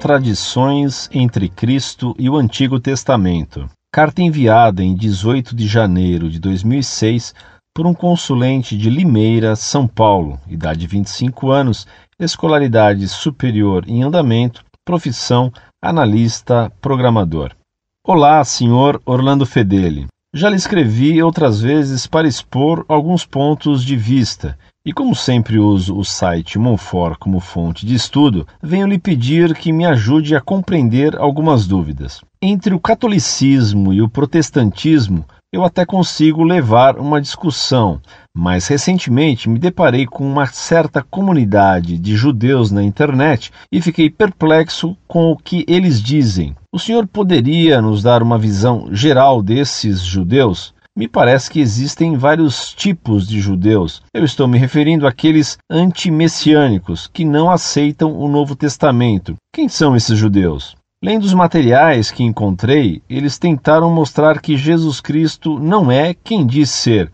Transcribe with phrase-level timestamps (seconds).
[0.00, 3.68] Contradições entre Cristo e o Antigo Testamento.
[3.92, 7.34] Carta enviada em 18 de janeiro de 2006
[7.76, 11.86] por um consulente de Limeira, São Paulo, idade 25 anos,
[12.18, 15.52] escolaridade superior em andamento, profissão
[15.82, 17.54] analista programador.
[18.02, 20.06] Olá, senhor Orlando Fedeli.
[20.34, 25.94] Já lhe escrevi outras vezes para expor alguns pontos de vista, e como sempre uso
[25.96, 31.16] o site Monfort como fonte de estudo, venho lhe pedir que me ajude a compreender
[31.16, 32.22] algumas dúvidas.
[32.40, 38.00] Entre o catolicismo e o protestantismo, eu até consigo levar uma discussão,
[38.32, 44.96] mas recentemente me deparei com uma certa comunidade de judeus na internet e fiquei perplexo
[45.08, 46.54] com o que eles dizem.
[46.72, 50.72] O senhor poderia nos dar uma visão geral desses judeus?
[50.96, 54.02] Me parece que existem vários tipos de judeus.
[54.12, 59.36] Eu estou me referindo àqueles antimessiânicos que não aceitam o Novo Testamento.
[59.54, 60.76] Quem são esses judeus?
[61.02, 66.70] Lendo os materiais que encontrei, eles tentaram mostrar que Jesus Cristo não é quem diz
[66.70, 67.10] ser.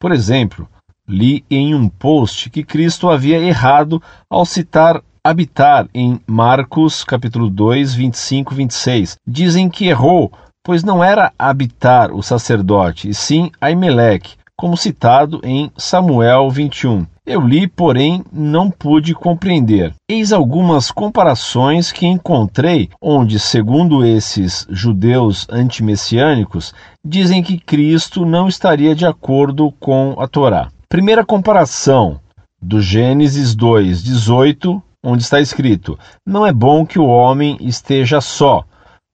[0.00, 0.68] Por exemplo,
[1.06, 7.94] li em um post que Cristo havia errado ao citar habitar em Marcos capítulo 2,
[7.94, 9.16] 25 26.
[9.26, 10.32] Dizem que errou,
[10.66, 17.06] pois não era habitar o sacerdote, e sim Aimeleque, como citado em Samuel 21.
[17.24, 19.94] Eu li, porém não pude compreender.
[20.10, 28.92] Eis algumas comparações que encontrei onde, segundo esses judeus antimessiânicos, dizem que Cristo não estaria
[28.92, 30.68] de acordo com a Torá.
[30.88, 32.18] Primeira comparação
[32.60, 38.64] do Gênesis 2, 18, onde está escrito: Não é bom que o homem esteja só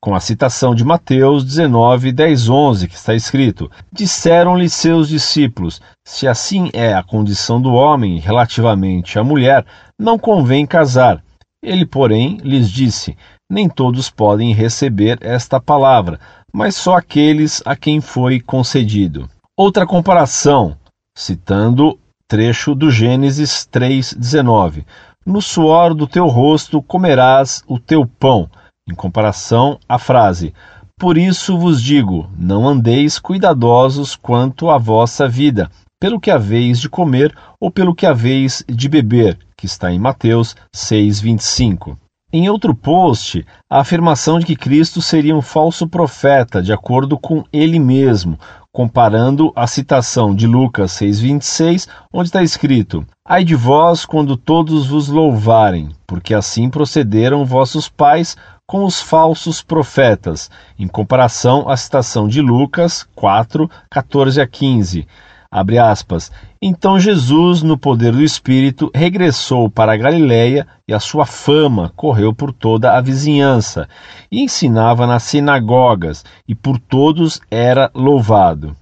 [0.03, 6.27] com a citação de Mateus 19, 10, 11, que está escrito: Disseram-lhe seus discípulos: Se
[6.27, 9.65] assim é a condição do homem relativamente à mulher,
[9.97, 11.23] não convém casar.
[11.63, 13.17] Ele, porém, lhes disse:
[13.49, 16.19] Nem todos podem receber esta palavra,
[16.53, 19.31] mas só aqueles a quem foi concedido.
[19.57, 20.77] Outra comparação,
[21.17, 24.85] citando trecho do Gênesis 3:19:
[25.25, 28.51] No suor do teu rosto comerás o teu pão
[28.93, 30.55] em comparação à frase:
[31.01, 36.89] Por isso vos digo, não andeis cuidadosos quanto à vossa vida, pelo que haveis de
[36.89, 41.97] comer ou pelo que haveis de beber, que está em Mateus 6:25.
[42.35, 47.45] Em outro post, a afirmação de que Cristo seria um falso profeta, de acordo com
[47.53, 48.39] ele mesmo,
[48.73, 55.09] comparando a citação de Lucas 6,26, onde está escrito: Ai de vós quando todos vos
[55.09, 58.35] louvarem, porque assim procederam vossos pais
[58.67, 65.07] com os falsos profetas, em comparação à citação de Lucas 4, 14 a 15.
[65.51, 66.33] Abre aspas.
[66.63, 72.35] Então Jesus, no poder do Espírito, regressou para a Galiléia e a sua fama correu
[72.35, 73.87] por toda a vizinhança,
[74.31, 78.75] e ensinava nas sinagogas, e por todos era louvado.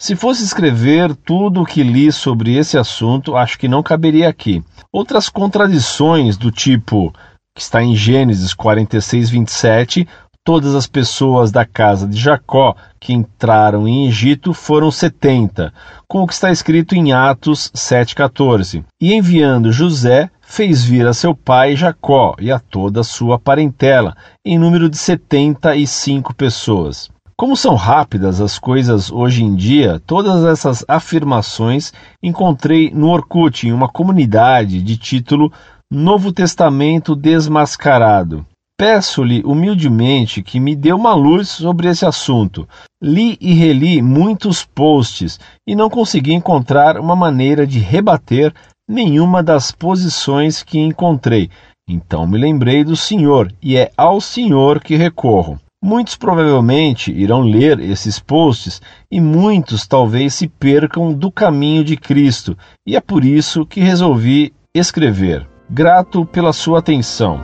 [0.00, 4.62] Se fosse escrever tudo o que li sobre esse assunto, acho que não caberia aqui.
[4.92, 7.12] Outras contradições do tipo
[7.56, 10.06] que está em Gênesis 46, 27,
[10.44, 15.72] todas as pessoas da casa de Jacó que entraram em Egito foram setenta,
[16.06, 18.84] com o que está escrito em Atos 7,14.
[19.00, 24.14] E enviando José, fez vir a seu pai Jacó e a toda a sua parentela,
[24.44, 27.08] em número de setenta e cinco pessoas.
[27.38, 33.72] Como são rápidas as coisas hoje em dia, todas essas afirmações encontrei no Orkut, em
[33.72, 35.52] uma comunidade de título
[35.92, 38.44] Novo Testamento desmascarado.
[38.76, 42.68] Peço-lhe humildemente que me dê uma luz sobre esse assunto.
[43.00, 48.52] Li e reli muitos posts e não consegui encontrar uma maneira de rebater
[48.88, 51.50] nenhuma das posições que encontrei.
[51.88, 55.56] Então me lembrei do Senhor e é ao Senhor que recorro.
[55.80, 62.58] Muitos provavelmente irão ler esses posts e muitos talvez se percam do caminho de Cristo,
[62.84, 65.46] e é por isso que resolvi escrever.
[65.68, 67.40] Grato pela sua atenção.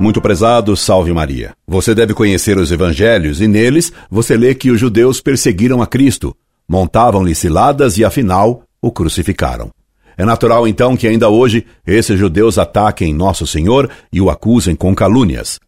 [0.00, 1.52] Muito prezado, salve Maria.
[1.64, 6.36] Você deve conhecer os evangelhos e neles você lê que os judeus perseguiram a Cristo,
[6.68, 9.70] montavam-lhe ciladas e afinal o crucificaram.
[10.18, 14.92] É natural então que ainda hoje esses judeus ataquem Nosso Senhor e o acusem com
[14.96, 15.60] calúnias.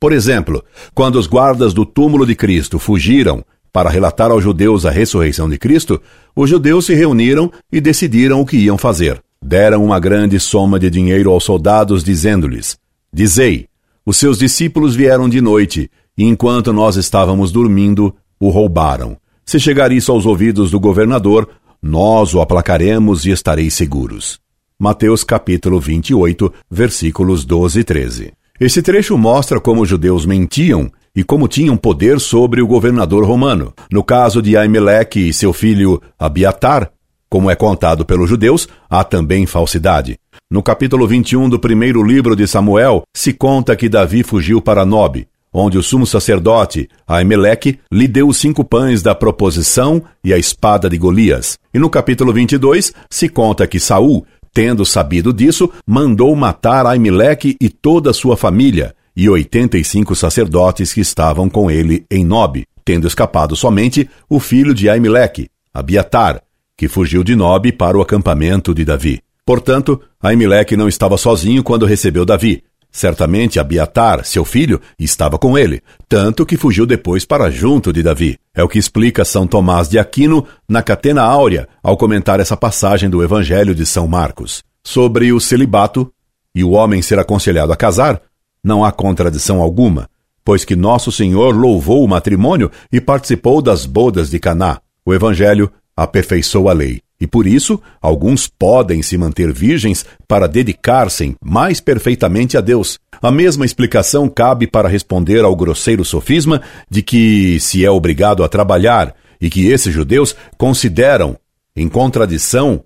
[0.00, 0.64] Por exemplo,
[0.94, 3.44] quando os guardas do túmulo de Cristo fugiram
[3.74, 6.00] para relatar aos judeus a ressurreição de Cristo,
[6.36, 9.20] os judeus se reuniram e decidiram o que iam fazer.
[9.44, 12.78] Deram uma grande soma de dinheiro aos soldados, dizendo-lhes:
[13.12, 13.66] Dizei,
[14.06, 19.16] os seus discípulos vieram de noite, e enquanto nós estávamos dormindo, o roubaram.
[19.44, 21.48] Se chegar isso aos ouvidos do governador,
[21.82, 24.38] nós o aplacaremos e estareis seguros.
[24.78, 28.32] Mateus capítulo 28, versículos 12 e 13.
[28.60, 33.72] Esse trecho mostra como os judeus mentiam e como tinham poder sobre o governador romano.
[33.90, 36.90] No caso de Aimeleque e seu filho Abiatar,
[37.28, 40.18] como é contado pelos judeus, há também falsidade.
[40.50, 45.26] No capítulo 21 do primeiro livro de Samuel, se conta que Davi fugiu para Nob,
[45.52, 50.88] onde o sumo sacerdote, Aimeleque, lhe deu os cinco pães da proposição e a espada
[50.88, 51.58] de Golias.
[51.72, 57.68] E no capítulo 22, se conta que Saul, tendo sabido disso, mandou matar Aimeleque e
[57.68, 62.64] toda a sua família, e oitenta e cinco sacerdotes que estavam com ele em Nob,
[62.84, 66.42] tendo escapado somente o filho de Aimeleque, Abiatar,
[66.76, 69.20] que fugiu de Nob para o acampamento de Davi.
[69.46, 72.62] Portanto, Aimeleque não estava sozinho quando recebeu Davi.
[72.90, 78.38] Certamente Abiatar, seu filho, estava com ele, tanto que fugiu depois para junto de Davi.
[78.54, 83.10] É o que explica São Tomás de Aquino na Catena Áurea, ao comentar essa passagem
[83.10, 84.62] do Evangelho de São Marcos.
[84.84, 86.12] Sobre o celibato
[86.54, 88.22] e o homem ser aconselhado a casar,
[88.64, 90.08] não há contradição alguma,
[90.42, 94.80] pois que nosso Senhor louvou o matrimônio e participou das bodas de Caná.
[95.04, 101.36] O evangelho aperfeiçoou a lei, e por isso alguns podem se manter virgens para dedicar-se
[101.44, 102.98] mais perfeitamente a Deus.
[103.22, 108.48] A mesma explicação cabe para responder ao grosseiro sofisma de que se é obrigado a
[108.48, 111.36] trabalhar e que esses judeus consideram
[111.76, 112.82] em contradição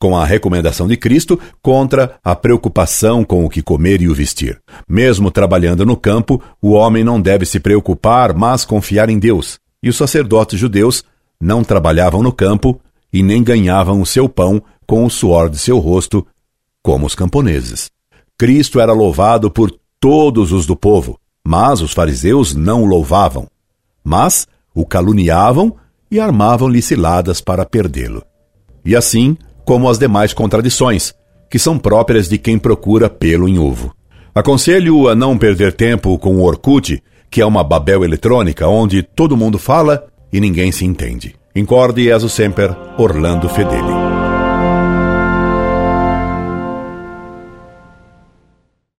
[0.00, 4.58] com a recomendação de Cristo contra a preocupação com o que comer e o vestir.
[4.88, 9.60] Mesmo trabalhando no campo, o homem não deve se preocupar, mas confiar em Deus.
[9.82, 11.04] E os sacerdotes judeus
[11.38, 12.80] não trabalhavam no campo
[13.12, 16.26] e nem ganhavam o seu pão com o suor de seu rosto,
[16.82, 17.90] como os camponeses.
[18.38, 19.70] Cristo era louvado por
[20.00, 23.46] todos os do povo, mas os fariseus não o louvavam.
[24.02, 25.76] Mas o caluniavam
[26.10, 28.24] e armavam-lhe ciladas para perdê-lo.
[28.82, 31.14] E assim, como as demais contradições,
[31.50, 33.94] que são próprias de quem procura pelo em ovo.
[34.34, 39.36] Aconselho-o a não perder tempo com o Orkut, que é uma babel eletrônica onde todo
[39.36, 41.34] mundo fala e ninguém se entende.
[41.54, 44.09] Incorde e sempre, Orlando Fedeli.